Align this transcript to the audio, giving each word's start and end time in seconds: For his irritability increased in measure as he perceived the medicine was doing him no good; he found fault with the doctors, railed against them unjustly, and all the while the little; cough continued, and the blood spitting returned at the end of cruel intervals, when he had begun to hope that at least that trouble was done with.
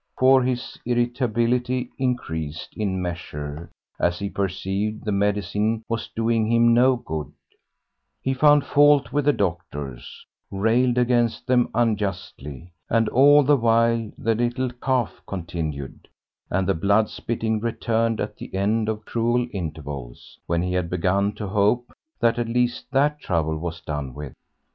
For 0.17 0.41
his 0.41 0.79
irritability 0.83 1.91
increased 1.99 2.73
in 2.75 2.99
measure 3.03 3.69
as 3.99 4.17
he 4.17 4.31
perceived 4.31 5.05
the 5.05 5.11
medicine 5.11 5.83
was 5.87 6.07
doing 6.15 6.51
him 6.51 6.73
no 6.73 6.95
good; 6.95 7.31
he 8.19 8.33
found 8.33 8.65
fault 8.65 9.13
with 9.13 9.25
the 9.25 9.31
doctors, 9.31 10.25
railed 10.49 10.97
against 10.97 11.45
them 11.45 11.69
unjustly, 11.75 12.73
and 12.89 13.09
all 13.09 13.43
the 13.43 13.55
while 13.57 14.11
the 14.17 14.33
little; 14.33 14.71
cough 14.71 15.21
continued, 15.27 16.07
and 16.49 16.65
the 16.67 16.73
blood 16.73 17.07
spitting 17.07 17.59
returned 17.59 18.19
at 18.19 18.37
the 18.37 18.55
end 18.55 18.89
of 18.89 19.05
cruel 19.05 19.45
intervals, 19.53 20.39
when 20.47 20.63
he 20.63 20.73
had 20.73 20.89
begun 20.89 21.31
to 21.33 21.45
hope 21.47 21.93
that 22.19 22.39
at 22.39 22.47
least 22.49 22.89
that 22.89 23.19
trouble 23.19 23.55
was 23.59 23.79
done 23.81 24.15
with. 24.15 24.33